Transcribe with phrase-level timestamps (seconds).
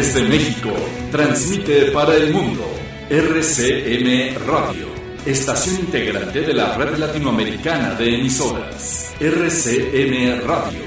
[0.00, 0.70] Desde México,
[1.12, 2.64] transmite para el mundo
[3.10, 4.86] RCM Radio,
[5.26, 9.12] estación integrante de la red latinoamericana de emisoras.
[9.20, 10.80] RCM Radio.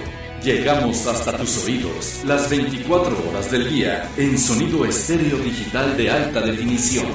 [0.43, 6.41] Llegamos hasta tus oídos las 24 horas del día en sonido estéreo digital de alta
[6.41, 7.05] definición.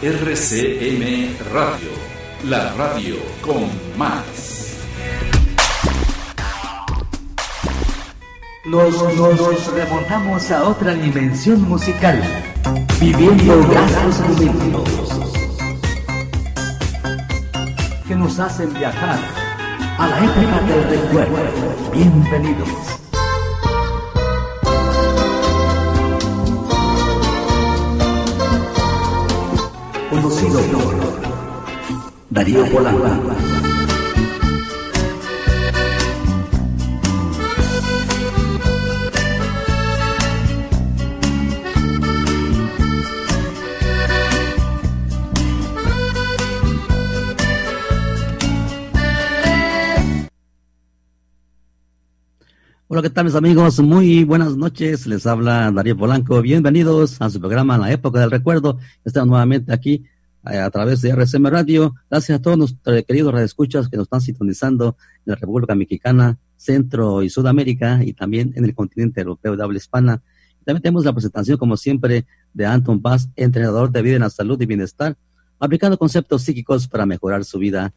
[0.00, 1.90] RCM Radio,
[2.48, 4.61] la radio con más.
[8.64, 12.22] Nos, nos, remontamos a otra dimensión musical,
[13.00, 14.88] viviendo grandes momentos
[18.06, 19.18] que nos hacen viajar
[19.98, 21.90] a la época del recuerdo.
[21.92, 22.68] Bienvenidos.
[30.08, 30.94] Conocido por
[32.30, 33.51] Darío Polanco.
[52.94, 53.80] Hola, ¿qué tal mis amigos?
[53.80, 55.06] Muy buenas noches.
[55.06, 56.42] Les habla Darío Polanco.
[56.42, 58.78] Bienvenidos a su programa La Época del Recuerdo.
[59.02, 60.04] Estamos nuevamente aquí
[60.44, 61.94] eh, a través de RCM Radio.
[62.10, 67.22] Gracias a todos nuestros queridos radioescuchas que nos están sintonizando en la República Mexicana, Centro
[67.22, 70.20] y Sudamérica y también en el continente europeo de habla hispana.
[70.62, 74.60] También tenemos la presentación, como siempre, de Anton Paz, entrenador de vida en la salud
[74.60, 75.16] y bienestar,
[75.58, 77.94] aplicando conceptos psíquicos para mejorar su vida.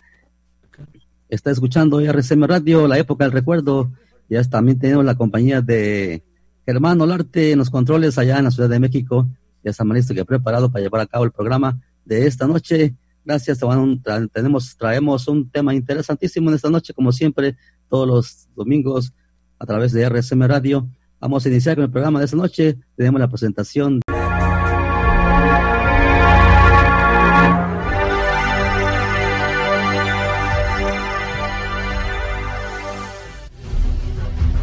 [1.27, 3.91] Está escuchando RCM Radio, La Época del Recuerdo
[4.29, 6.23] ya también tenemos la compañía de
[6.65, 9.27] Germán Olarte en los controles allá en la Ciudad de México.
[9.63, 12.95] Ya está listo que preparado para llevar a cabo el programa de esta noche.
[13.23, 13.59] Gracias,
[14.31, 17.57] tenemos, traemos un tema interesantísimo en esta noche, como siempre,
[17.89, 19.13] todos los domingos
[19.57, 20.87] a través de RSM Radio.
[21.19, 22.77] Vamos a iniciar con el programa de esta noche.
[22.95, 24.01] Tenemos la presentación.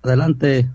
[0.00, 0.70] Adelante.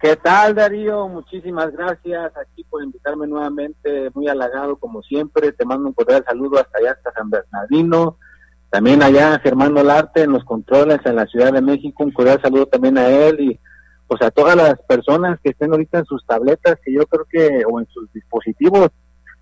[0.00, 1.08] ¿Qué tal, Darío?
[1.08, 5.52] Muchísimas gracias aquí por invitarme nuevamente, muy halagado como siempre.
[5.52, 8.18] Te mando un cordial saludo hasta allá, hasta San Bernardino.
[8.70, 12.04] También allá Germán Olarte en los controles en la Ciudad de México.
[12.04, 13.60] Un cordial saludo también a él y
[14.06, 17.64] pues a todas las personas que estén ahorita en sus tabletas, que yo creo que,
[17.66, 18.90] o en sus dispositivos.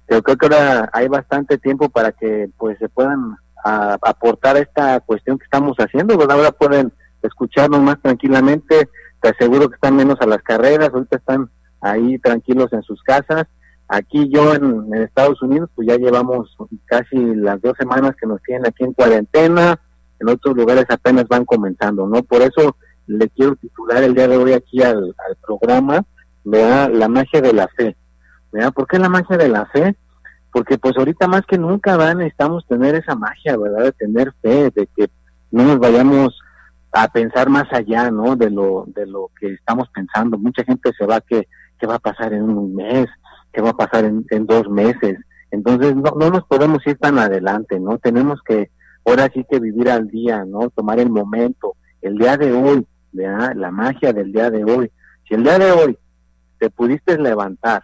[0.09, 5.39] Yo creo que ahora hay bastante tiempo para que pues se puedan aportar esta cuestión
[5.39, 6.37] que estamos haciendo, ¿verdad?
[6.37, 6.93] Ahora pueden
[7.23, 8.89] escucharnos más tranquilamente
[9.23, 11.49] te aseguro que están menos a las carreras, ahorita están
[11.81, 13.47] ahí tranquilos en sus casas.
[13.89, 16.57] Aquí yo en, Estados Unidos, pues ya llevamos
[16.87, 19.79] casi las dos semanas que nos tienen aquí en cuarentena,
[20.19, 22.23] en otros lugares apenas van comenzando, ¿no?
[22.23, 26.05] Por eso le quiero titular el día de hoy aquí al, programa,
[26.45, 26.91] ¿verdad?
[26.93, 27.97] La magia de la fe,
[28.51, 28.73] ¿verdad?
[28.73, 29.97] ¿Por qué la magia de la fe?
[30.53, 33.85] Porque pues ahorita más que nunca, necesitamos tener esa magia, ¿verdad?
[33.85, 35.11] De tener fe, de que
[35.51, 36.42] no nos vayamos
[36.93, 38.37] a pensar más allá, ¿no?
[38.37, 40.39] De lo, de lo que estamos pensando.
[40.39, 41.49] Mucha gente se va que,
[41.79, 43.07] ¿qué va a pasar en un mes?
[43.53, 45.19] ¿Qué va a pasar en, dos meses?
[45.51, 47.99] Entonces no, no nos podemos ir tan adelante, ¿no?
[47.99, 48.71] Tenemos que
[49.05, 50.71] ahora sí que vivir al día, ¿no?
[50.71, 53.53] Tomar el momento, el día de hoy, ¿verdad?
[53.57, 54.91] La magia del día de hoy.
[55.27, 55.99] Si el día de hoy
[56.59, 57.83] te pudiste levantar,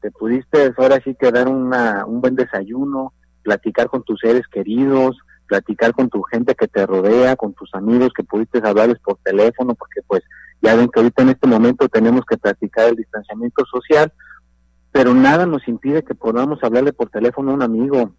[0.00, 3.12] te pudiste ahora sí que dar una, un buen desayuno,
[3.42, 5.16] platicar con tus seres queridos,
[5.48, 9.74] platicar con tu gente que te rodea, con tus amigos que pudiste hablarles por teléfono,
[9.74, 10.22] porque pues
[10.60, 14.12] ya ven que ahorita en este momento tenemos que practicar el distanciamiento social,
[14.92, 18.12] pero nada nos impide que podamos hablarle por teléfono a un amigo,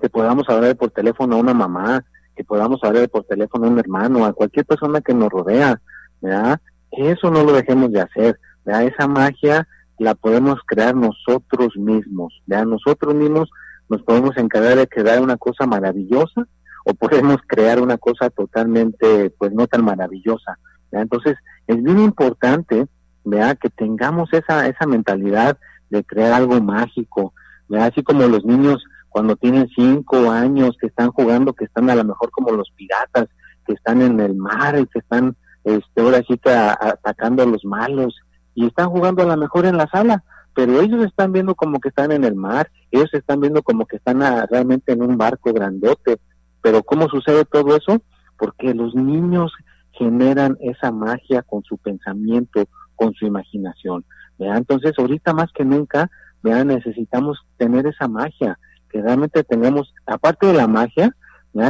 [0.00, 3.78] que podamos hablarle por teléfono a una mamá, que podamos hablarle por teléfono a un
[3.78, 5.80] hermano, a cualquier persona que nos rodea,
[6.20, 6.60] ¿verdad?
[6.90, 8.84] Eso no lo dejemos de hacer, ¿verdad?
[8.84, 9.68] Esa magia
[9.98, 12.66] la podemos crear nosotros mismos, ¿verdad?
[12.66, 13.50] Nosotros mismos
[13.88, 16.46] nos podemos encargar de crear una cosa maravillosa
[16.84, 20.58] o podemos crear una cosa totalmente, pues no tan maravillosa.
[20.92, 21.36] Entonces,
[21.66, 22.86] es bien importante,
[23.24, 25.58] vea, que tengamos esa, esa mentalidad
[25.90, 27.32] de crear algo mágico,
[27.68, 27.88] ¿verdad?
[27.92, 32.04] así como los niños cuando tienen cinco años que están jugando, que están a lo
[32.04, 33.28] mejor como los piratas,
[33.64, 37.64] que están en el mar y que están este, ahora sí que atacando a los
[37.64, 38.14] malos
[38.54, 40.22] y están jugando a lo mejor en la sala,
[40.54, 43.96] pero ellos están viendo como que están en el mar, ellos están viendo como que
[43.96, 46.18] están realmente en un barco grandote,
[46.62, 48.02] pero ¿cómo sucede todo eso?
[48.38, 49.52] Porque los niños
[49.92, 52.64] generan esa magia con su pensamiento,
[52.96, 54.04] con su imaginación.
[54.38, 56.10] Entonces, ahorita más que nunca,
[56.42, 56.64] ¿verdad?
[56.64, 58.58] necesitamos tener esa magia,
[58.90, 61.14] que realmente tengamos, aparte de la magia,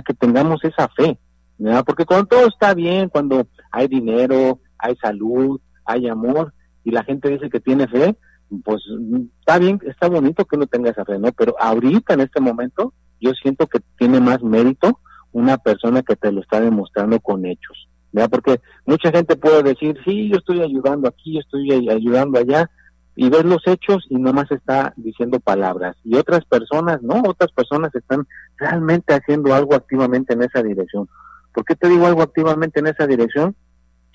[0.06, 1.18] que tengamos esa fe,
[1.86, 6.52] porque cuando todo está bien, cuando hay dinero, hay salud, hay amor,
[6.84, 8.16] y la gente dice que tiene fe,
[8.62, 8.82] pues
[9.40, 11.32] está bien, está bonito que uno tenga esa fe, ¿no?
[11.32, 15.00] Pero ahorita, en este momento, yo siento que tiene más mérito
[15.32, 18.30] una persona que te lo está demostrando con hechos, ¿verdad?
[18.30, 22.70] Porque mucha gente puede decir, sí, yo estoy ayudando aquí, yo estoy ayudando allá,
[23.16, 25.96] y ves los hechos y nomás está diciendo palabras.
[26.04, 28.26] Y otras personas, no, otras personas están
[28.56, 31.08] realmente haciendo algo activamente en esa dirección.
[31.52, 33.54] ¿Por qué te digo algo activamente en esa dirección?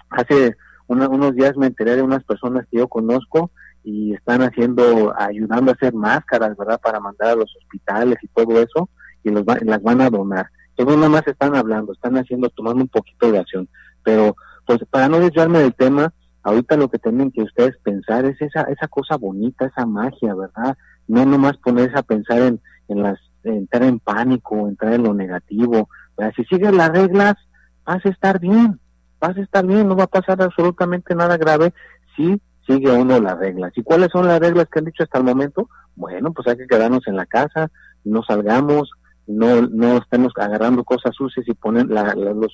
[0.09, 0.56] Hace
[0.88, 3.51] unos días me enteré de unas personas que yo conozco
[3.84, 6.80] y están haciendo, ayudando a hacer máscaras, ¿verdad?
[6.81, 8.90] Para mandar a los hospitales y todo eso,
[9.24, 10.48] y los las van a donar.
[10.70, 13.68] Entonces nada más están hablando, están haciendo, tomando un poquito de acción.
[14.04, 14.36] Pero,
[14.66, 18.64] pues para no desviarme del tema, ahorita lo que tienen que ustedes pensar es esa,
[18.64, 20.78] esa cosa bonita, esa magia, ¿verdad?
[21.08, 25.90] No nomás ponerse a pensar en, en las, entrar en pánico, entrar en lo negativo,
[26.36, 27.36] si sigues las reglas,
[27.86, 28.80] vas a estar bien,
[29.20, 31.74] vas a estar bien, no va a pasar absolutamente nada grave
[32.16, 33.71] si sigue uno las reglas.
[33.75, 35.69] ¿Y cuáles son las reglas que han dicho hasta el momento?
[35.95, 37.71] Bueno, pues hay que quedarnos en la casa,
[38.04, 38.92] no salgamos,
[39.25, 42.54] no, no estemos agarrando cosas sucias y poner la, los,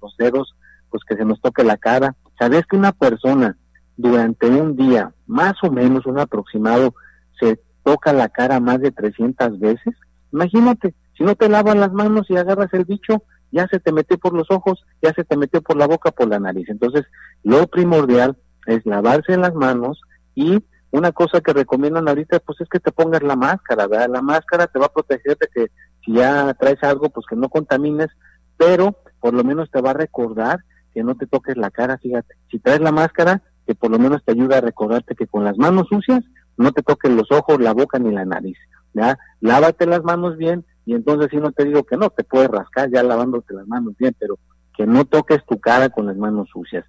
[0.00, 0.54] los dedos,
[0.90, 2.16] pues que se nos toque la cara.
[2.38, 3.56] ¿Sabes que una persona
[3.96, 6.94] durante un día, más o menos un aproximado,
[7.38, 9.94] se toca la cara más de 300 veces?
[10.32, 13.22] Imagínate, si no te lavas las manos y agarras el bicho,
[13.52, 16.28] ya se te metió por los ojos, ya se te metió por la boca, por
[16.28, 16.68] la nariz.
[16.68, 17.04] Entonces,
[17.44, 18.36] lo primordial
[18.66, 20.00] es lavarse las manos
[20.34, 24.10] y una cosa que recomiendan ahorita, pues es que te pongas la máscara, ¿verdad?
[24.10, 25.72] La máscara te va a proteger de que
[26.04, 28.08] si ya traes algo, pues que no contamines,
[28.56, 30.60] pero por lo menos te va a recordar
[30.92, 32.34] que no te toques la cara, fíjate.
[32.50, 35.56] Si traes la máscara, que por lo menos te ayuda a recordarte que con las
[35.56, 36.22] manos sucias
[36.56, 38.58] no te toques los ojos, la boca ni la nariz,
[38.92, 39.18] ¿ya?
[39.40, 42.90] Lávate las manos bien, y entonces si no te digo que no, te puedes rascar
[42.90, 44.38] ya lavándote las manos bien, pero
[44.76, 46.84] que no toques tu cara con las manos sucias.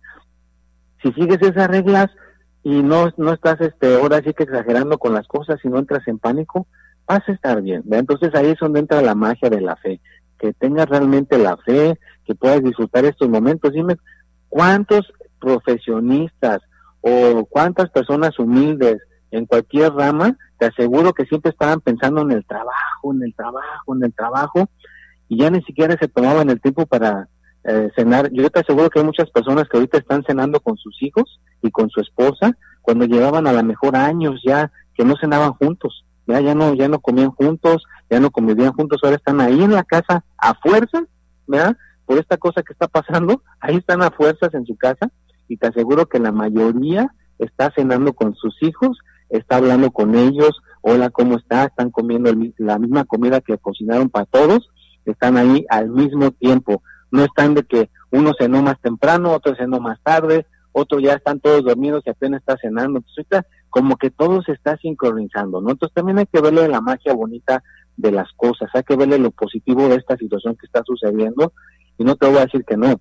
[1.03, 2.09] Si sigues esas reglas
[2.63, 6.07] y no, no estás este, ahora sí que exagerando con las cosas y no entras
[6.07, 6.65] en pánico,
[7.05, 7.83] vas a estar bien.
[7.91, 9.99] Entonces ahí es donde entra la magia de la fe,
[10.39, 13.73] que tengas realmente la fe, que puedas disfrutar estos momentos.
[13.73, 13.97] Dime,
[14.47, 16.61] ¿cuántos profesionistas
[17.01, 19.01] o cuántas personas humildes
[19.31, 23.95] en cualquier rama te aseguro que siempre estaban pensando en el trabajo, en el trabajo,
[23.95, 24.69] en el trabajo,
[25.27, 27.27] y ya ni siquiera se tomaban el tiempo para
[27.63, 28.31] eh, cenar.
[28.31, 31.71] Yo te aseguro que hay muchas personas que ahorita están cenando con sus hijos y
[31.71, 36.39] con su esposa, cuando llevaban a lo mejor años ya que no cenaban juntos, ya,
[36.41, 39.83] ya no, ya no comían juntos, ya no convivían juntos, ahora están ahí en la
[39.83, 41.03] casa a fuerzas,
[41.47, 41.75] ¿verdad?
[42.05, 45.09] Por esta cosa que está pasando, ahí están a fuerzas en su casa,
[45.47, 48.97] y te aseguro que la mayoría está cenando con sus hijos
[49.37, 51.65] está hablando con ellos, hola, ¿cómo está?
[51.65, 54.69] Están comiendo la misma comida que cocinaron para todos,
[55.05, 59.79] están ahí al mismo tiempo, no están de que uno cenó más temprano, otro cenó
[59.79, 64.41] más tarde, otro ya están todos dormidos y apenas está cenando, entonces como que todo
[64.41, 65.71] se está sincronizando, ¿no?
[65.71, 67.63] Entonces también hay que verle la magia bonita
[67.97, 71.53] de las cosas, hay que verle lo positivo de esta situación que está sucediendo
[71.99, 72.99] y no te voy a decir que no,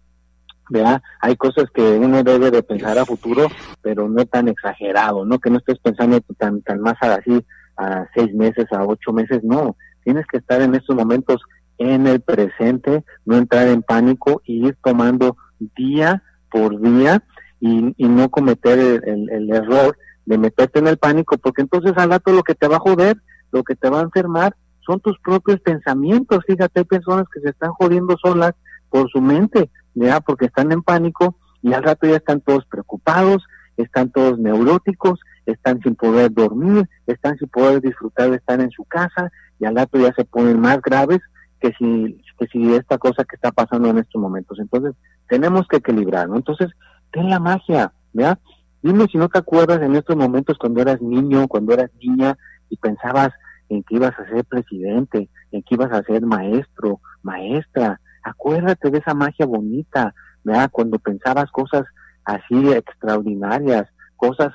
[0.69, 1.03] ¿verdad?
[1.23, 3.47] Hay cosas que uno debe de pensar a futuro,
[3.81, 5.39] pero no tan exagerado, ¿no?
[5.39, 7.43] Que no estés pensando tan, tan más así
[7.79, 9.75] a seis meses, a ocho meses, no.
[10.05, 11.41] Tienes que estar en estos momentos
[11.79, 15.37] en el presente, no entrar en pánico y ir tomando
[15.77, 17.23] día por día
[17.61, 22.11] y, y no cometer el, el, error de meterte en el pánico, porque entonces al
[22.11, 23.17] rato lo que te va a joder,
[23.51, 26.45] lo que te va a enfermar, son tus propios pensamientos.
[26.47, 28.53] Fíjate, hay personas que se están jodiendo solas
[28.91, 30.21] por su mente, ¿ya?
[30.21, 33.45] Porque están en pánico y al rato ya están todos preocupados,
[33.77, 38.85] están todos neuróticos, están sin poder dormir, están sin poder disfrutar de estar en su
[38.85, 41.21] casa y al rato ya se ponen más graves
[41.63, 44.59] que si, que si esta cosa que está pasando en estos momentos.
[44.59, 44.95] Entonces,
[45.29, 46.37] tenemos que equilibrar, ¿no?
[46.37, 46.71] Entonces,
[47.13, 48.39] ten la magia, ¿ya?
[48.83, 52.37] Dime si no te acuerdas en estos momentos cuando eras niño, cuando eras niña
[52.69, 53.31] y pensabas
[53.69, 58.01] en que ibas a ser presidente, en que ibas a ser maestro, maestra.
[58.25, 60.69] Acuérdate de esa magia bonita, ¿verdad?
[60.73, 61.85] Cuando pensabas cosas
[62.25, 64.53] así extraordinarias, cosas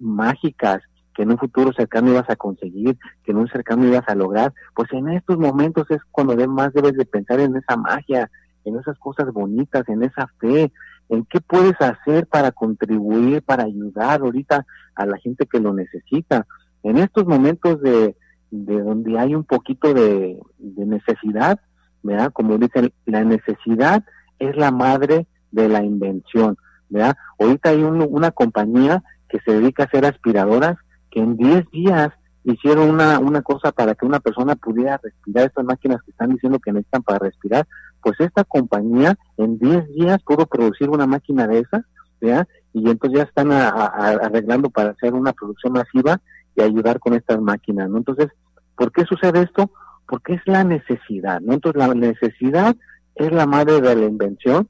[0.00, 0.80] mágicas
[1.18, 4.54] que en un futuro cercano ibas a conseguir, que en un cercano ibas a lograr,
[4.76, 8.30] pues en estos momentos es cuando más debes de pensar en esa magia,
[8.64, 10.70] en esas cosas bonitas, en esa fe,
[11.08, 16.46] en qué puedes hacer para contribuir, para ayudar ahorita a la gente que lo necesita.
[16.84, 18.14] En estos momentos de,
[18.52, 21.58] de donde hay un poquito de, necesidad,
[22.04, 22.30] ¿verdad?
[22.32, 24.04] Como dicen, la necesidad
[24.38, 26.56] es la madre de la invención,
[26.88, 27.16] ¿verdad?
[27.40, 30.76] Ahorita hay una compañía que se dedica a hacer aspiradoras
[31.10, 32.10] que en 10 días
[32.44, 36.58] hicieron una, una cosa para que una persona pudiera respirar, estas máquinas que están diciendo
[36.58, 37.66] que necesitan para respirar,
[38.00, 41.82] pues esta compañía en 10 días pudo producir una máquina de esas,
[42.20, 42.46] ¿ya?
[42.72, 46.20] y entonces ya están arreglando para hacer una producción masiva
[46.54, 47.98] y ayudar con estas máquinas, ¿no?
[47.98, 48.28] Entonces,
[48.76, 49.70] ¿por qué sucede esto?
[50.06, 51.54] Porque es la necesidad, ¿no?
[51.54, 52.76] Entonces la necesidad
[53.14, 54.68] es la madre de la invención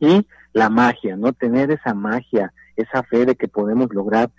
[0.00, 1.32] y la magia, ¿no?
[1.32, 4.30] Tener esa magia, esa fe de que podemos lograr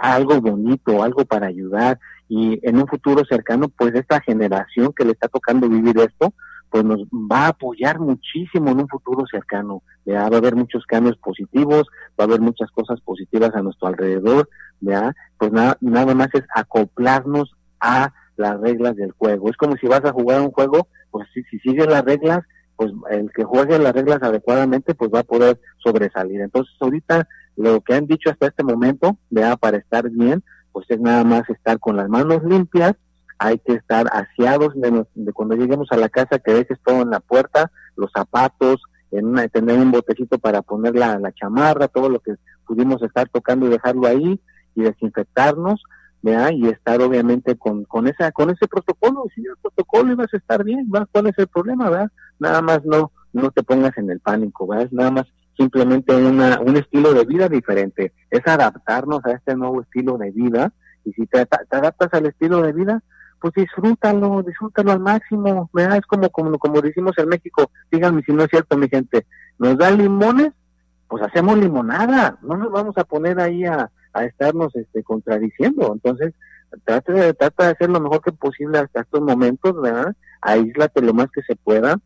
[0.00, 1.98] algo bonito, algo para ayudar
[2.28, 6.32] y en un futuro cercano, pues esta generación que le está tocando vivir esto,
[6.70, 9.82] pues nos va a apoyar muchísimo en un futuro cercano.
[10.08, 11.86] Va a haber muchos cambios positivos,
[12.18, 14.48] va a haber muchas cosas positivas a nuestro alrededor,
[14.80, 15.14] ¿ya?
[15.36, 19.50] Pues nada, nada más es acoplarnos a las reglas del juego.
[19.50, 22.40] Es como si vas a jugar un juego, pues si, si sigues las reglas,
[22.76, 26.40] pues el que juegue las reglas adecuadamente, pues va a poder sobresalir.
[26.40, 30.42] Entonces ahorita lo que han dicho hasta este momento, vea, para estar bien,
[30.72, 32.94] pues es nada más estar con las manos limpias,
[33.38, 37.20] hay que estar aseados de, cuando lleguemos a la casa que dejes todo en la
[37.20, 38.80] puerta, los zapatos,
[39.10, 42.34] en una, tener un botecito para poner la, chamarra, todo lo que
[42.66, 44.40] pudimos estar tocando y dejarlo ahí
[44.74, 45.82] y desinfectarnos,
[46.22, 50.36] vea, y estar obviamente con, con esa, con ese protocolo, si el protocolo ibas a
[50.36, 51.06] estar bien, ¿va?
[51.10, 52.12] ¿cuál es el problema, verdad?
[52.38, 54.88] Nada más no, no te pongas en el pánico, ¿verdad?
[54.92, 60.18] Nada más simplemente una, un estilo de vida diferente, es adaptarnos a este nuevo estilo
[60.18, 60.72] de vida.
[61.04, 63.02] Y si te, adaptas al estilo de vida,
[63.40, 65.98] pues disfrútalo, disfrútalo al máximo, ¿verdad?
[65.98, 69.26] Es como, como, como decimos en México, díganme si no es cierto, mi gente,
[69.58, 70.52] nos dan limones,
[71.08, 76.34] pues hacemos limonada, no nos vamos a poner ahí a, a estarnos este, contradiciendo, entonces
[76.84, 80.14] trata trata de hacer lo mejor que posible hasta estos momentos, ¿verdad?
[80.40, 81.98] Aíslate lo más que se pueda,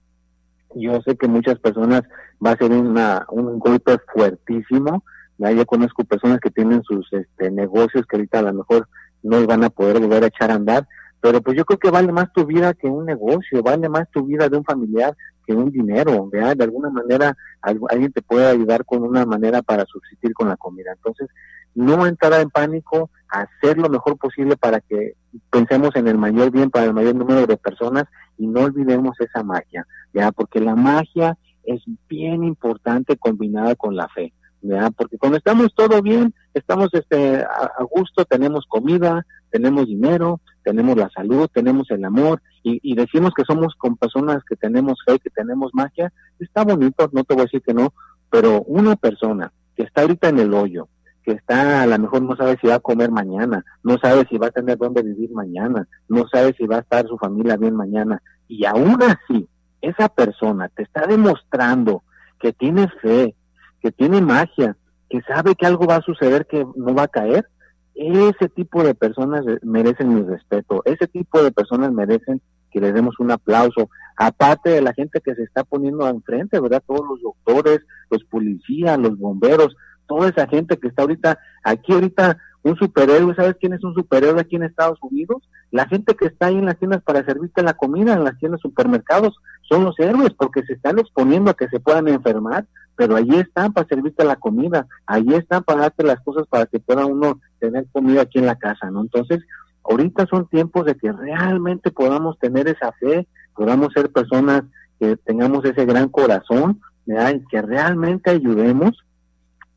[0.78, 2.02] yo sé que muchas personas
[2.45, 5.02] va a ser una, un golpe fuertísimo.
[5.38, 8.88] Yo conozco personas que tienen sus este, negocios que ahorita a lo mejor
[9.23, 10.87] no van a poder volver a echar a andar,
[11.21, 14.25] pero pues yo creo que vale más tu vida que un negocio, vale más tu
[14.25, 15.16] vida de un familiar
[15.47, 20.35] que un dinero, De alguna manera alguien te puede ayudar con una manera para subsistir
[20.35, 20.92] con la comida.
[20.92, 21.28] Entonces,
[21.75, 25.14] no entrar en pánico, hacer lo mejor posible para que
[25.50, 28.04] pensemos en el mayor bien para el mayor número de personas
[28.38, 30.33] y no olvidemos esa magia, ¿ya?
[30.33, 34.90] Porque la magia es bien importante combinada con la fe, ¿ya?
[34.90, 41.09] Porque cuando estamos todo bien, estamos este a, gusto, tenemos comida, tenemos dinero, tenemos la
[41.11, 45.31] salud, tenemos el amor y, y, decimos que somos con personas que tenemos fe, que
[45.31, 47.93] tenemos magia, está bonito, no te voy a decir que no,
[48.31, 50.88] pero una persona que está ahorita en el hoyo,
[51.26, 54.38] que está a lo mejor no sabe si va a comer mañana, no sabe si
[54.38, 57.75] va a tener dónde vivir mañana, no sabe si va a estar su familia bien
[57.75, 58.23] mañana.
[58.47, 59.49] Y aún así,
[59.80, 62.04] esa persona te está demostrando
[62.38, 63.35] que tiene fe,
[63.83, 64.76] que tiene magia,
[65.11, 67.49] que sabe que algo va a suceder que no va a caer,
[67.97, 72.40] ese tipo de personas merecen mi respeto, ese tipo de personas merecen
[72.71, 76.85] que le demos un aplauso, aparte de la gente que se está poniendo enfrente, ¿verdad?
[76.87, 77.80] Todos los doctores,
[78.11, 79.75] los policías, los bomberos,
[80.07, 84.41] toda esa gente que está ahorita, aquí ahorita, un superhéroe, ¿sabes quién es un superhéroe
[84.41, 85.49] aquí en Estados Unidos?
[85.71, 88.61] La gente que está ahí en las tiendas para servirte la comida, en las tiendas
[88.61, 89.37] supermercados,
[89.69, 93.73] son los héroes porque se están exponiendo a que se puedan enfermar, pero allí están
[93.73, 97.87] para servirte la comida, allí están para darte las cosas para que pueda uno tener
[97.93, 99.01] comida aquí en la casa, ¿no?
[99.03, 99.45] Entonces,
[99.85, 104.63] ahorita son tiempos de que realmente podamos tener esa fe, podamos ser personas
[104.99, 107.35] que tengamos ese gran corazón, ¿verdad?
[107.35, 109.06] y que realmente ayudemos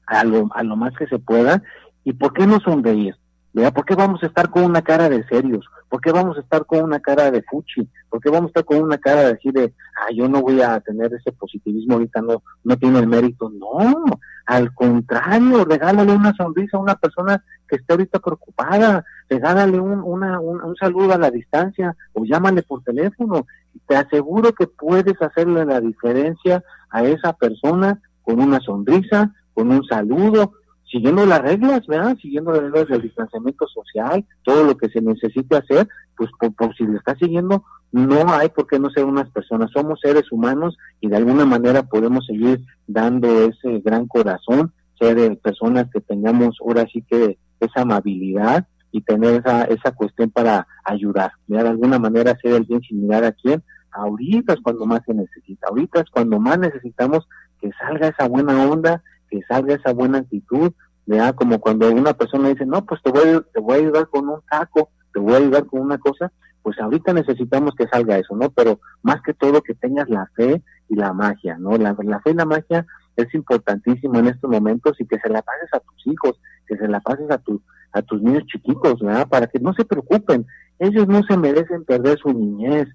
[0.10, 1.62] a lo, a lo más que se pueda.
[2.04, 3.16] ¿Y por qué no sonreír?
[3.52, 3.72] ¿Vea?
[3.72, 5.66] ¿Por qué vamos a estar con una cara de serios?
[5.90, 7.88] ¿Por qué vamos a estar con una cara de fuchi?
[8.08, 10.62] ¿Por qué vamos a estar con una cara de decir de, ah, yo no voy
[10.62, 13.50] a tener ese positivismo ahorita, no, no tiene el mérito?
[13.50, 14.04] No,
[14.46, 20.40] al contrario, regálale una sonrisa a una persona que esté ahorita preocupada, regálale un, una,
[20.40, 23.48] un, un saludo a la distancia o llámale por teléfono.
[23.88, 29.84] Te aseguro que puedes hacerle la diferencia a esa persona con una sonrisa, con un
[29.84, 30.54] saludo,
[30.90, 32.16] siguiendo las reglas, ¿verdad?
[32.22, 35.86] Siguiendo las reglas del distanciamiento social, todo lo que se necesite hacer,
[36.16, 40.00] pues por, si lo está siguiendo, no hay por qué no ser unas personas, somos
[40.00, 46.00] seres humanos y de alguna manera podemos seguir dando ese gran corazón, ser personas que
[46.00, 52.00] tengamos ahora sí que esa amabilidad y tener esa, esa cuestión para ayudar, de alguna
[52.00, 53.62] manera ser el bien sin a quién,
[53.92, 57.28] ahorita es cuando más se necesita, ahorita es cuando más necesitamos
[57.60, 60.72] que salga esa buena onda, que salga esa buena actitud,
[61.06, 61.34] ¿ya?
[61.34, 64.42] como cuando una persona dice, no, pues te voy, te voy a ayudar con un
[64.50, 66.32] taco, te voy a ayudar con una cosa,
[66.62, 68.50] pues ahorita necesitamos que salga eso, ¿no?
[68.52, 71.78] Pero más que todo que tengas la fe y la magia, ¿no?
[71.78, 75.42] La, la fe y la magia es importantísimo en estos momentos y que se la
[75.42, 79.28] pases a tus hijos, que se la pases a, tu, a tus niños chiquitos, ¿verdad?
[79.28, 80.46] Para que no se preocupen.
[80.80, 82.88] Ellos no se merecen perder su niñez,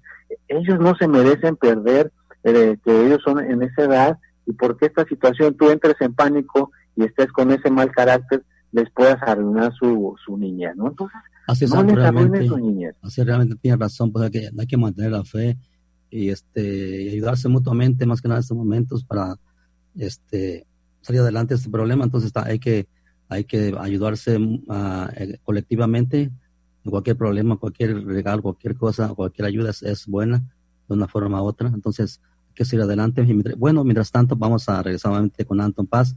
[0.47, 2.11] ellos no se merecen perder
[2.43, 6.71] eh, que ellos son en esa edad y porque esta situación tú entres en pánico
[6.95, 10.89] y estés con ese mal carácter, les puedas arruinar su, su niñez, ¿no?
[10.89, 12.95] Entonces, así no les realmente, su niñez.
[13.01, 15.57] Así realmente tiene razón, pues hay que, hay que mantener la fe
[16.09, 19.35] y este y ayudarse mutuamente, más que nada en estos momentos, para
[19.95, 20.67] este
[21.01, 22.03] salir adelante de este problema.
[22.03, 22.87] Entonces está, hay que
[23.27, 25.07] hay que ayudarse uh,
[25.43, 26.31] colectivamente
[26.83, 30.43] en cualquier problema, cualquier regalo, cualquier cosa, cualquier ayuda es, buena
[30.87, 31.69] de una forma u otra.
[31.69, 32.21] Entonces,
[32.55, 33.23] que seguir adelante.
[33.57, 36.15] bueno, mientras tanto, vamos a regresar nuevamente con Anton Paz,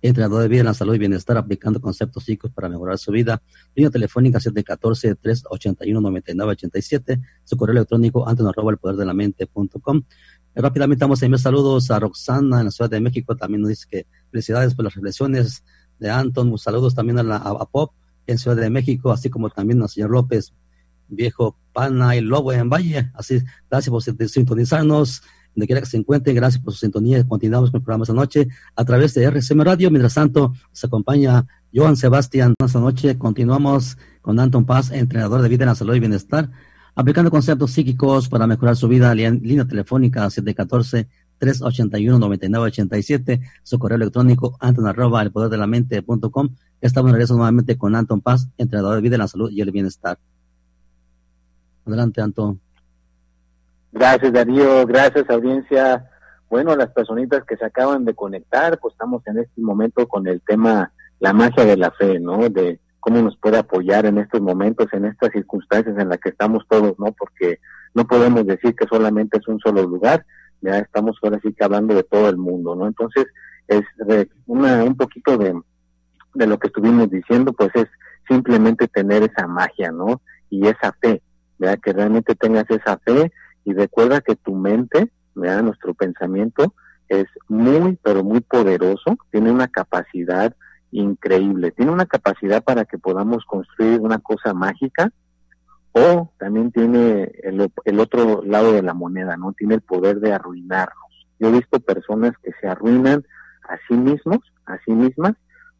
[0.00, 3.42] entrenador de vida en la salud y bienestar, aplicando conceptos psíquicos para mejorar su vida.
[3.74, 7.20] Línea telefónica 714-381-9987.
[7.44, 8.78] Su correo electrónico anton arroba.
[10.54, 13.36] Rápidamente vamos a enviar saludos a Roxana en la Ciudad de México.
[13.36, 15.64] También nos dice que felicidades por las reflexiones
[15.98, 16.56] de Anton.
[16.58, 17.94] Saludos también a, la, a, Pop
[18.26, 20.52] en Ciudad de México, así como también al señor López,
[21.08, 23.10] viejo pana y lobo en Valle.
[23.14, 25.22] Así, gracias por sintonizarnos.
[25.54, 27.26] Donde quiera que se encuentren, gracias por su sintonía.
[27.26, 29.90] Continuamos con el programa esta noche a través de RCM Radio.
[29.90, 32.54] Mientras tanto, se acompaña Joan Sebastián.
[32.64, 36.50] Esta noche continuamos con Anton Paz, entrenador de vida en la salud y bienestar,
[36.94, 39.14] aplicando conceptos psíquicos para mejorar su vida.
[39.14, 41.08] Línea telefónica 714
[41.40, 46.50] 381-9987, su correo electrónico anton arroba el poder de la mente punto com.
[46.80, 49.70] Estamos en regreso nuevamente con Anton Paz, entrenador de vida en la salud y el
[49.70, 50.18] bienestar.
[51.86, 52.60] Adelante, Anton.
[53.92, 54.86] Gracias, Darío.
[54.86, 56.08] Gracias, audiencia.
[56.48, 60.40] Bueno, las personitas que se acaban de conectar, pues estamos en este momento con el
[60.42, 62.48] tema, la magia de la fe, ¿no?
[62.48, 66.64] De cómo nos puede apoyar en estos momentos, en estas circunstancias en las que estamos
[66.68, 67.12] todos, ¿no?
[67.12, 67.58] Porque
[67.94, 70.24] no podemos decir que solamente es un solo lugar,
[70.60, 72.86] ya estamos ahora sí que hablando de todo el mundo, ¿no?
[72.86, 73.26] Entonces,
[73.68, 73.82] es
[74.46, 75.58] una, un poquito de,
[76.34, 77.86] de lo que estuvimos diciendo, pues es
[78.28, 80.20] simplemente tener esa magia, ¿no?
[80.50, 81.22] Y esa fe,
[81.58, 81.78] ¿verdad?
[81.82, 83.32] Que realmente tengas esa fe
[83.70, 85.62] y recuerda que tu mente, ¿verdad?
[85.62, 86.74] Nuestro pensamiento
[87.08, 90.54] es muy, pero muy poderoso, tiene una capacidad
[90.90, 95.12] increíble, tiene una capacidad para que podamos construir una cosa mágica
[95.92, 99.52] o también tiene el, el, otro lado de la moneda, ¿no?
[99.52, 101.26] Tiene el poder de arruinarnos.
[101.38, 103.24] Yo he visto personas que se arruinan
[103.68, 105.34] a sí mismos, a sí mismas,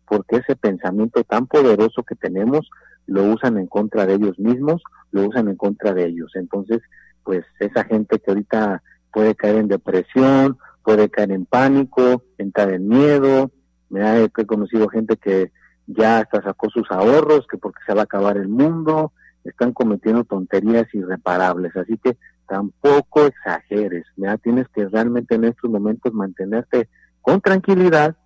[0.07, 2.69] porque ese pensamiento tan poderoso que tenemos
[3.07, 6.31] lo usan en contra de ellos mismos, lo usan en contra de ellos.
[6.35, 6.81] Entonces,
[7.25, 12.89] pues esa gente que ahorita puede caer en depresión, puede caer en pánico, entrar en
[12.89, 13.51] miedo.
[13.89, 15.53] Me he conocido gente que
[15.87, 19.13] ya hasta sacó sus ahorros, que porque se va a acabar el mundo,
[19.45, 21.75] están cometiendo tonterías irreparables.
[21.77, 24.37] Así que tampoco exageres, ¿ya?
[24.37, 26.89] Tienes que realmente en estos momentos mantenerte
[27.21, 28.17] con tranquilidad,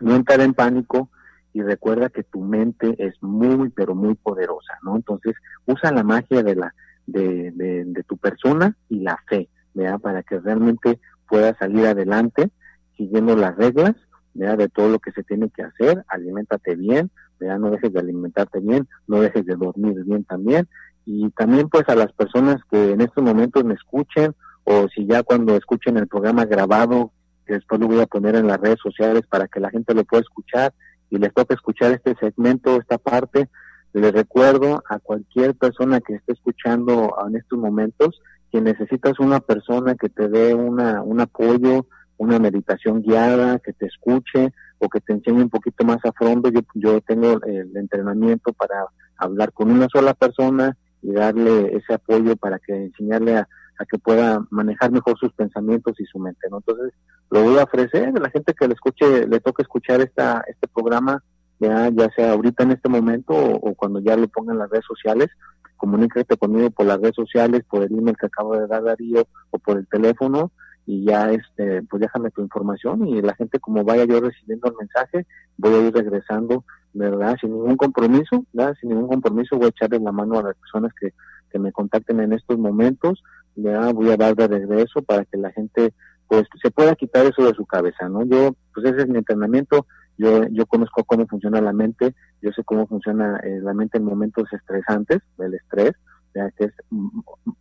[0.00, 1.10] no entrar en pánico
[1.52, 4.96] y recuerda que tu mente es muy, pero muy poderosa, ¿no?
[4.96, 5.34] Entonces,
[5.66, 6.74] usa la magia de la
[7.08, 9.98] de, de, tu persona y la fe, ¿ya?
[9.98, 12.50] Para que realmente puedas salir adelante
[12.96, 13.94] siguiendo las reglas,
[14.34, 14.56] ¿ya?
[14.56, 18.60] De todo lo que se tiene que hacer, aliméntate bien, ya no dejes de alimentarte
[18.60, 20.68] bien, no dejes de dormir bien también.
[21.06, 25.22] Y también pues a las personas que en estos momentos me escuchen o si ya
[25.22, 27.12] cuando escuchen el programa grabado,
[27.46, 30.04] que después lo voy a poner en las redes sociales para que la gente lo
[30.04, 30.74] pueda escuchar
[31.08, 33.48] y les toque escuchar este segmento, esta parte,
[33.92, 38.20] les recuerdo a cualquier persona que esté escuchando en estos momentos
[38.50, 43.86] que necesitas una persona que te dé una, un apoyo, una meditación guiada, que te
[43.86, 46.50] escuche o que te enseñe un poquito más a fondo.
[46.50, 52.36] Yo, yo tengo el entrenamiento para hablar con una sola persona y darle ese apoyo
[52.36, 53.48] para que enseñarle a,
[53.88, 56.48] que pueda manejar mejor sus pensamientos y su mente.
[56.50, 56.58] ¿no?
[56.58, 56.92] Entonces,
[57.30, 60.66] lo voy a ofrecer a la gente que le escuche, le toque escuchar esta, este
[60.66, 61.22] programa,
[61.60, 65.28] ya, ya sea ahorita en este momento o, cuando ya lo pongan las redes sociales,
[65.76, 69.58] comunícate conmigo por las redes sociales, por el email que acabo de dar Darío o
[69.58, 70.52] por el teléfono
[70.86, 74.74] y ya este pues déjame tu información y la gente como vaya yo recibiendo el
[74.78, 75.26] mensaje
[75.58, 78.74] voy a ir regresando verdad sin ningún compromiso ¿verdad?
[78.80, 81.12] sin ningún compromiso voy a echarle la mano a las personas que
[81.50, 83.22] que me contacten en estos momentos,
[83.56, 85.92] ya voy a dar de regreso para que la gente
[86.28, 88.22] pues se pueda quitar eso de su cabeza, ¿no?
[88.24, 89.86] Yo, pues ese es mi entrenamiento,
[90.18, 94.04] yo, yo conozco cómo funciona la mente, yo sé cómo funciona eh, la mente en
[94.04, 95.92] momentos estresantes, el estrés,
[96.34, 96.72] ya que es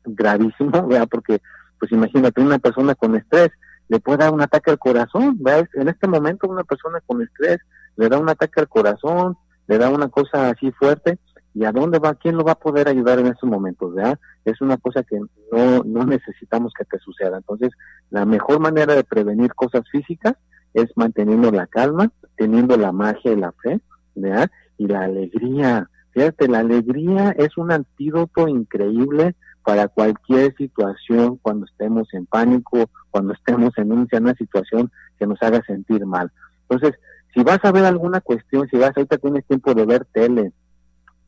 [0.04, 1.08] gravísimo, ¿verdad?
[1.10, 1.40] porque
[1.80, 3.52] pues imagínate una persona con estrés,
[3.88, 5.70] le puede dar un ataque al corazón, ¿verdad?
[5.76, 7.60] En este momento una persona con estrés
[7.96, 11.20] le da un ataque al corazón, le da una cosa así fuerte,
[11.54, 12.16] ¿y a dónde va?
[12.16, 13.94] ¿Quién lo va a poder ayudar en estos momentos?
[13.94, 14.20] ¿verdad?
[14.44, 15.20] Es una cosa que
[15.52, 17.38] no, no necesitamos que te suceda.
[17.38, 17.70] Entonces,
[18.10, 20.36] la mejor manera de prevenir cosas físicas
[20.78, 23.80] es manteniendo la calma, teniendo la magia y la fe,
[24.14, 24.52] ¿verdad?
[24.78, 25.90] Y la alegría.
[26.12, 33.34] Fíjate, la alegría es un antídoto increíble para cualquier situación cuando estemos en pánico, cuando
[33.34, 36.32] estemos en una situación que nos haga sentir mal.
[36.70, 37.00] Entonces,
[37.34, 40.54] si vas a ver alguna cuestión, si vas ahorita tienes tiempo de ver tele,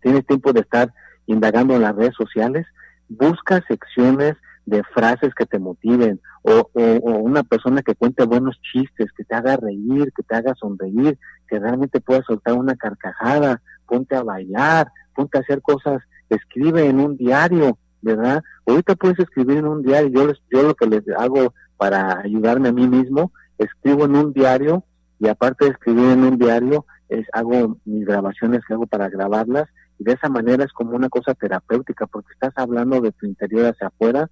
[0.01, 0.93] tienes tiempo de estar
[1.25, 2.67] indagando en las redes sociales,
[3.09, 4.35] busca secciones
[4.69, 9.57] de frases que te motiven o, una persona que cuente buenos chistes, que te haga
[9.57, 15.37] reír, que te haga sonreír, que realmente pueda soltar una carcajada, ponte a bailar, ponte
[15.37, 18.43] a hacer cosas, escribe en un diario, ¿verdad?
[18.65, 22.69] Ahorita puedes escribir en un diario, yo, les, yo lo que les hago para ayudarme
[22.69, 24.83] a mí mismo, escribo en un diario
[25.19, 29.67] y aparte de escribir en un diario, es, hago mis grabaciones que hago para grabarlas
[29.97, 33.65] y de esa manera es como una cosa terapéutica porque estás hablando de tu interior
[33.65, 34.29] hacia afuera.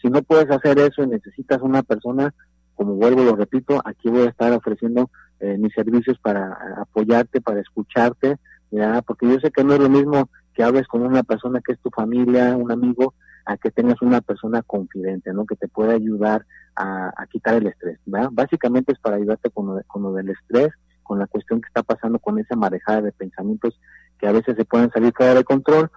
[0.00, 2.34] Si no puedes hacer eso y necesitas una persona,
[2.74, 5.10] como vuelvo, lo repito, aquí voy a estar ofreciendo
[5.40, 8.36] eh, mis servicios para apoyarte, para escucharte,
[8.70, 9.02] ¿ya?
[9.02, 11.80] porque yo sé que no es lo mismo que hables con una persona que es
[11.80, 13.14] tu familia, un amigo,
[13.46, 15.46] a que tengas una persona confidente, ¿no?
[15.46, 16.44] Que te pueda ayudar
[16.76, 17.98] a, quitar el estrés.
[18.04, 20.70] Básicamente es para ayudarte con lo, con lo del estrés,
[21.02, 23.80] con la cuestión que está pasando con esa marejada de pensamientos
[24.18, 25.90] que a veces se pueden salir fuera de control,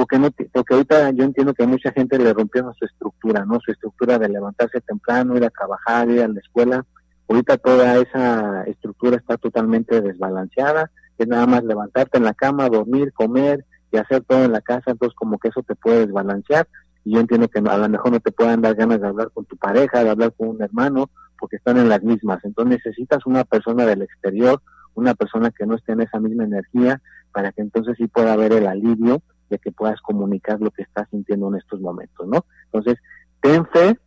[0.00, 3.60] porque no porque ahorita yo entiendo que mucha gente le rompió su estructura, ¿no?
[3.60, 6.86] Su estructura de levantarse temprano, ir a trabajar, ir a la escuela.
[7.28, 13.12] Ahorita toda esa estructura está totalmente desbalanceada, es nada más levantarte en la cama, dormir,
[13.12, 16.66] comer y hacer todo en la casa, entonces como que eso te puede desbalancear
[17.04, 19.44] y yo entiendo que a lo mejor no te puedan dar ganas de hablar con
[19.44, 22.42] tu pareja, de hablar con un hermano, porque están en las mismas.
[22.42, 24.62] Entonces necesitas una persona del exterior,
[24.94, 28.54] una persona que no esté en esa misma energía, para que entonces sí pueda haber
[28.54, 32.44] el alivio de que puedas comunicar lo que estás sintiendo en estos momentos, ¿no?
[32.66, 32.98] Entonces,
[33.40, 33.98] ten fe,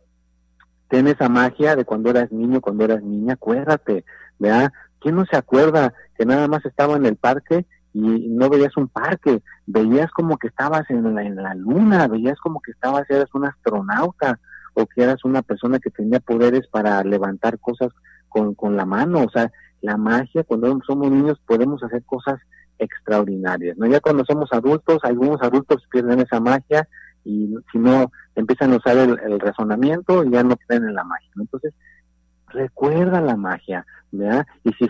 [0.88, 4.04] ten esa magia de cuando eras niño, cuando eras niña, acuérdate,
[4.38, 4.72] ¿verdad?
[5.00, 8.88] ¿Quién no se acuerda que nada más estaba en el parque y no veías un
[8.88, 13.32] parque, veías como que estabas en la, en la luna, veías como que estabas, eras
[13.34, 14.40] un astronauta
[14.74, 17.92] o que eras una persona que tenía poderes para levantar cosas
[18.28, 22.40] con, con la mano, o sea, la magia, cuando somos niños podemos hacer cosas
[22.78, 23.86] extraordinarias, ¿no?
[23.86, 26.88] Ya cuando somos adultos, algunos adultos pierden esa magia
[27.24, 31.30] y si no empiezan a usar el, razonamiento y ya no creen en la magia,
[31.36, 31.72] Entonces,
[32.48, 34.46] recuerda la magia, ¿verdad?
[34.62, 34.88] Y si,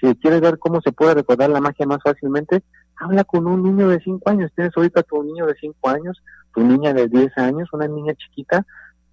[0.00, 2.62] si, quieres ver cómo se puede recordar la magia más fácilmente,
[2.96, 4.50] habla con un niño de 5 años.
[4.54, 6.22] Tienes ahorita tu niño de 5 años,
[6.54, 8.64] tu niña de 10 años, una niña chiquita,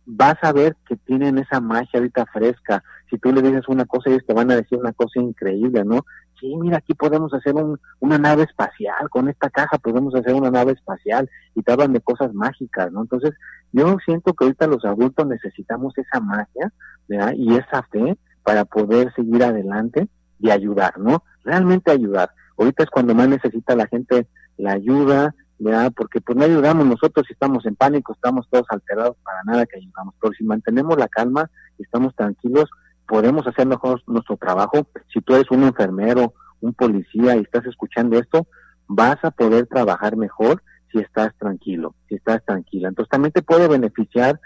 [0.06, 2.84] vas a ver que tienen esa magia ahorita fresca.
[3.10, 6.06] Si tú le dices una cosa, ellos te van a decir una cosa increíble, ¿no?
[6.41, 10.49] Sí, mira, aquí podemos hacer un, una nave espacial, con esta caja podemos hacer una
[10.49, 13.01] nave espacial y te hablan de cosas mágicas, ¿no?
[13.01, 13.32] Entonces,
[13.71, 16.73] yo siento que ahorita los adultos necesitamos esa magia,
[17.08, 17.34] ¿verdad?
[17.36, 20.08] Y esa fe para poder seguir adelante
[20.39, 21.23] y ayudar, ¿no?
[21.43, 22.32] Realmente ayudar.
[22.58, 24.27] Ahorita es cuando más necesita la gente
[24.58, 25.93] la ayuda, ¿verdad?
[25.95, 29.77] Porque pues no ayudamos nosotros si estamos en pánico, estamos todos alterados, para nada que
[29.77, 30.15] ayudamos.
[30.19, 32.67] Pero si mantenemos la calma y estamos tranquilos,
[33.12, 34.88] podemos hacer mejor nuestro trabajo.
[35.13, 38.47] Si tú eres un enfermero, un policía y estás escuchando esto,
[38.88, 42.88] vas a poder trabajar mejor si estás tranquilo, si estás tranquila.
[42.88, 44.39] Entonces también te puede beneficiar,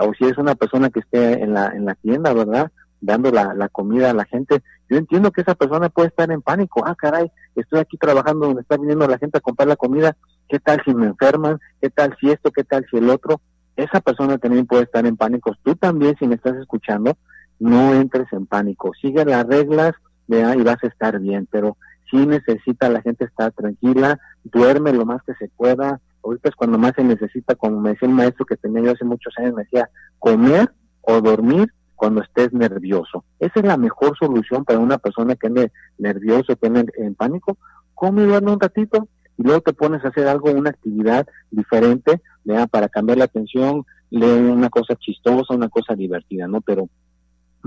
[0.00, 2.72] o si eres una persona que esté en la, en la tienda, ¿verdad?
[3.00, 4.64] Dando la, la comida a la gente.
[4.90, 6.82] Yo entiendo que esa persona puede estar en pánico.
[6.84, 10.16] Ah, caray, estoy aquí trabajando donde está viniendo la gente a comprar la comida.
[10.48, 11.60] ¿Qué tal si me enferman?
[11.80, 12.50] ¿Qué tal si esto?
[12.50, 13.40] ¿Qué tal si el otro?
[13.76, 15.54] Esa persona también puede estar en pánico.
[15.62, 17.16] Tú también, si me estás escuchando,
[17.58, 18.92] no entres en pánico.
[19.00, 19.92] Sigue las reglas
[20.26, 20.56] ¿verdad?
[20.56, 21.76] y vas a estar bien, pero
[22.10, 26.00] sí necesita la gente estar tranquila, duerme lo más que se pueda.
[26.22, 29.04] Ahorita es cuando más se necesita, como me decía un maestro que tenía yo hace
[29.04, 30.70] muchos años, me decía, comer
[31.02, 33.24] o dormir cuando estés nervioso.
[33.40, 37.58] Esa es la mejor solución para una persona que ande nervioso, que ande en pánico.
[37.94, 42.20] Come y duerme un ratito y luego te pones a hacer algo, una actividad diferente,
[42.44, 42.68] ¿verdad?
[42.68, 46.60] para cambiar la atención, lee una cosa chistosa, una cosa divertida, ¿no?
[46.60, 46.88] Pero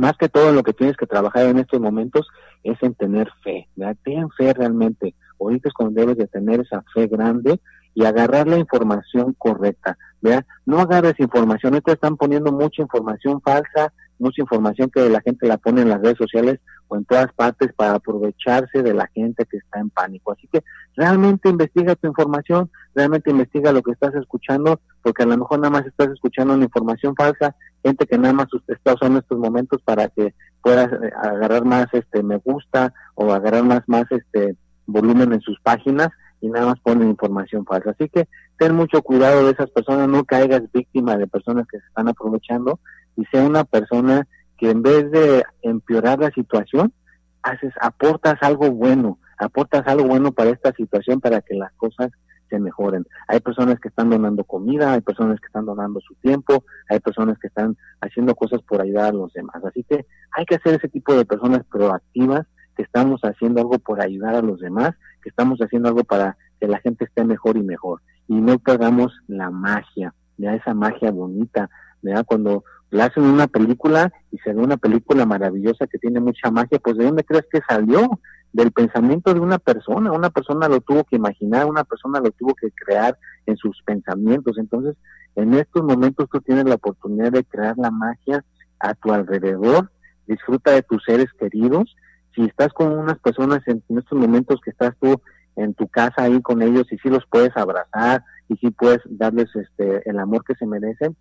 [0.01, 2.27] más que todo lo que tienes que trabajar en estos momentos
[2.63, 3.95] es en tener fe, ¿verdad?
[4.03, 7.61] ten fe realmente, ahorita es cuando debes de tener esa fe grande
[7.93, 9.99] y agarrar la información correcta.
[10.19, 10.43] ¿vea?
[10.65, 15.57] No agarres información, te están poniendo mucha información falsa, mucha información que la gente la
[15.57, 19.57] pone en las redes sociales o en todas partes para aprovecharse de la gente que
[19.57, 20.31] está en pánico.
[20.31, 20.63] Así que
[20.95, 25.71] realmente investiga tu información, realmente investiga lo que estás escuchando, porque a lo mejor nada
[25.71, 30.07] más estás escuchando una información falsa, gente que nada más está usando estos momentos para
[30.09, 34.55] que puedas eh, agarrar más este me gusta o agarrar más más este
[34.85, 36.09] volumen en sus páginas
[36.41, 37.91] y nada más ponen información falsa.
[37.91, 41.87] Así que ten mucho cuidado de esas personas, no caigas víctima de personas que se
[41.87, 42.79] están aprovechando
[43.15, 46.93] y sea una persona que en vez de empeorar la situación,
[47.41, 52.11] haces, aportas algo bueno, aportas algo bueno para esta situación para que las cosas
[52.49, 53.05] se mejoren.
[53.27, 57.39] Hay personas que están donando comida, hay personas que están donando su tiempo, hay personas
[57.39, 59.63] que están haciendo cosas por ayudar a los demás.
[59.63, 62.45] Así que hay que hacer ese tipo de personas proactivas
[62.75, 64.91] que estamos haciendo algo por ayudar a los demás,
[65.23, 68.01] que estamos haciendo algo para que la gente esté mejor y mejor.
[68.27, 71.69] Y no perdamos la magia, ya esa magia bonita,
[72.01, 72.25] ¿verdad?
[72.25, 76.79] Cuando la hacen una película y se ve una película maravillosa que tiene mucha magia,
[76.79, 78.19] pues ¿de dónde crees que salió?
[78.53, 82.53] Del pensamiento de una persona, una persona lo tuvo que imaginar, una persona lo tuvo
[82.53, 84.57] que crear en sus pensamientos.
[84.57, 84.97] Entonces,
[85.35, 88.43] en estos momentos tú tienes la oportunidad de crear la magia
[88.79, 89.89] a tu alrededor,
[90.27, 91.95] disfruta de tus seres queridos
[92.35, 95.21] si estás con unas personas en, estos momentos que estás tú
[95.55, 99.49] en tu casa ahí con ellos y si los puedes abrazar y si puedes darles
[99.55, 101.15] este el amor que se merecen,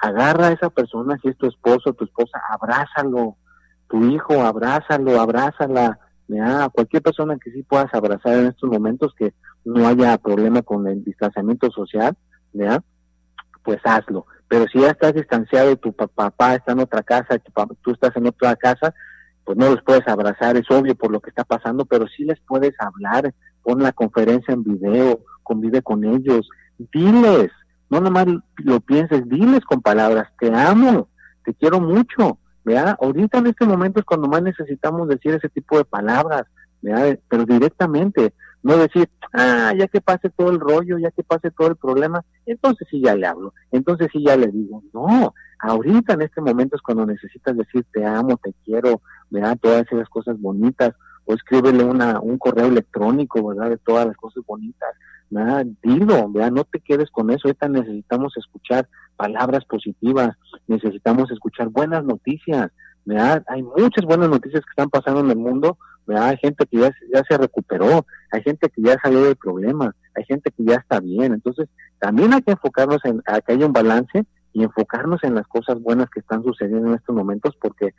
[0.00, 3.36] agarra a esa persona, si es tu esposo, tu esposa, abrázalo,
[3.88, 5.98] tu hijo, abrázalo, abrázala,
[6.42, 10.86] a cualquier persona que sí puedas abrazar en estos momentos que no haya problema con
[10.86, 12.16] el distanciamiento social,
[12.52, 12.82] ¿ya?
[13.62, 14.26] pues hazlo.
[14.48, 17.38] Pero si ya estás distanciado y tu papá está en otra casa,
[17.82, 18.94] tú estás en otra casa,
[19.44, 22.40] pues no los puedes abrazar, es obvio por lo que está pasando, pero sí les
[22.40, 27.50] puedes hablar, pon la conferencia en video, convive con ellos, diles,
[27.90, 31.08] no nomás lo pienses, diles con palabras, te amo,
[31.44, 32.96] te quiero mucho, ¿vea?
[33.00, 36.44] Ahorita en este momento es cuando más necesitamos decir ese tipo de palabras,
[36.82, 37.18] ¿vea?
[37.28, 41.68] Pero directamente, no decir, ah, ya que pase todo el rollo, ya que pase todo
[41.68, 46.22] el problema, entonces sí ya le hablo, entonces sí ya le digo, no, ahorita en
[46.22, 49.58] este momento es cuando necesitas decir te amo, te quiero, ¿verdad?
[49.60, 50.94] Todas esas cosas bonitas,
[51.26, 53.70] o escríbele una, un correo electrónico, ¿verdad?
[53.70, 54.90] De todas las cosas bonitas,
[55.30, 55.66] ¿verdad?
[55.82, 56.52] Dilo, ¿verdad?
[56.52, 62.70] No te quedes con eso, ahorita necesitamos escuchar palabras positivas, necesitamos escuchar buenas noticias,
[63.04, 63.42] ¿verdad?
[63.48, 66.28] Hay muchas buenas noticias que están pasando en el mundo, ¿verdad?
[66.28, 70.50] Hay gente que ya, se recuperó, hay gente que ya salió del problema, hay gente
[70.50, 74.24] que ya está bien, entonces también hay que enfocarnos en a que haya un balance
[74.52, 77.94] y enfocarnos en las cosas buenas que están sucediendo en estos momentos porque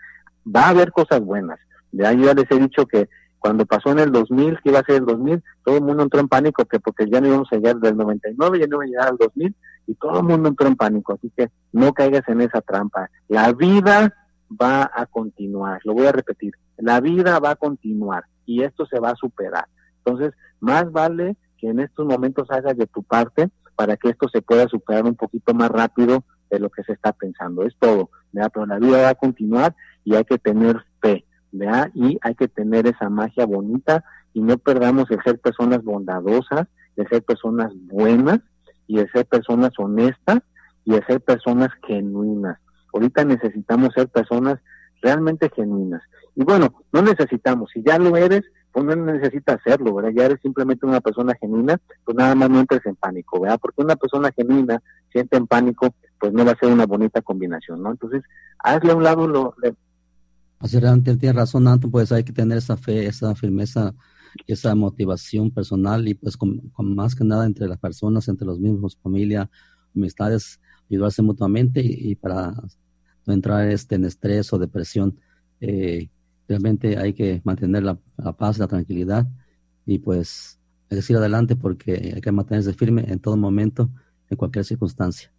[0.45, 1.59] va a haber cosas buenas.
[1.91, 3.09] Ya yo ya les he dicho que
[3.45, 6.19] cuando pasó en el 2000, que iba a ser el 2000, todo el mundo entró
[6.19, 8.88] en pánico que porque ya no íbamos a llegar del 99, ya no iba a
[8.88, 9.55] llegar al 2000
[9.86, 11.13] y todo el mundo entró en pánico.
[11.13, 13.08] Así que no caigas en esa trampa.
[13.27, 14.12] La vida
[14.49, 15.79] va a continuar.
[15.84, 16.53] Lo voy a repetir.
[16.77, 19.67] La vida va a continuar y esto se va a superar.
[20.03, 24.41] Entonces, más vale que en estos momentos hagas de tu parte para que esto se
[24.41, 27.62] pueda superar un poquito más rápido de lo que se está pensando.
[27.62, 28.49] Es todo, ¿verdad?
[28.51, 30.84] Pero la vida va a continuar y hay que tener
[31.58, 31.91] ¿verdad?
[31.94, 37.08] Y hay que tener esa magia bonita y no perdamos el ser personas bondadosas, de
[37.08, 38.39] ser personas buenas
[38.88, 40.39] y de ser personas honestas
[40.84, 42.60] y de ser personas genuinas.
[42.94, 44.60] Ahorita necesitamos ser personas
[45.02, 46.02] realmente genuinas.
[46.36, 50.12] Y bueno, no necesitamos, si ya lo eres, pues no necesitas hacerlo, ¿verdad?
[50.13, 53.58] Ya eres simplemente una persona genuina, pues nada más no entres en pánico, ¿verdad?
[53.62, 54.82] Porque una persona genuina
[55.13, 57.91] siente en pánico, pues no va a ser una bonita combinación, ¿no?
[57.91, 58.24] Entonces,
[58.60, 59.56] hazle a un lado lo...
[60.60, 63.94] Así realmente tiene razón, Anton, pues hay que tener esa fe, esa firmeza,
[64.48, 66.38] esa motivación personal y pues
[66.80, 69.50] más que nada entre las personas, entre los mismos, familia,
[69.96, 72.54] amistades, ayudarse mutuamente y, para
[73.26, 75.20] no entrar este, en estrés o depresión.
[75.60, 76.10] Eh,
[76.48, 77.98] realmente hay que mantener la,
[78.38, 79.28] paz, la tranquilidad
[79.86, 83.89] y pues hay que seguir adelante porque hay que mantenerse firme en todo momento,
[84.30, 85.32] en cualquier circunstancia.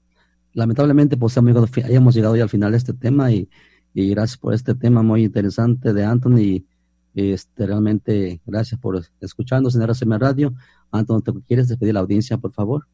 [0.52, 3.48] Lamentablemente, pues amigos, hayamos llegado ya al final de este tema y,
[3.96, 6.38] gracias por este tema muy interesante de Anthony.
[6.38, 6.66] Y,
[7.14, 10.52] este, realmente gracias por escucharnos en RCM Radio.
[10.92, 12.86] Anthony, ¿te quieres despedir la audiencia, por favor?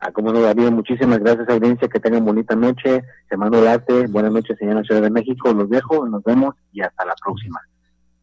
[0.00, 3.02] Ah, como no, Darío, muchísimas gracias, audiencia, que tengan bonita noche.
[3.28, 5.52] Se mando arte, buenas noches, señora Ciudad de México.
[5.52, 7.60] Los dejo, nos vemos y hasta la próxima.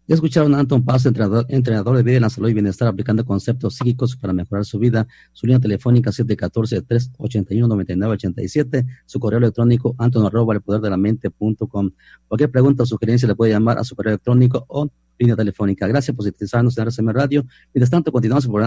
[0.07, 3.25] Ya escucharon a Anton Paz, entrenador, entrenador de vida en la salud y bienestar, aplicando
[3.25, 5.07] conceptos psíquicos para mejorar su vida.
[5.33, 8.85] Su línea telefónica 714-381-9987.
[9.07, 11.89] Su correo electrónico anton arroba el poder de la mente.com.
[12.27, 15.87] Cualquier pregunta o sugerencia le puede llamar a su correo electrónico o línea telefónica.
[15.87, 17.43] Gracias por sintonizarnos en RCM Radio.
[17.73, 18.63] Mientras tanto, continuamos programa.